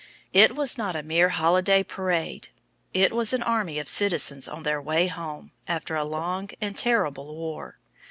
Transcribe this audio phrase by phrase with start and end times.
[0.33, 2.47] It was not a mere holiday parade;
[2.91, 7.35] it was an army of citizens on their way home after a long and terrible
[7.35, 7.77] war.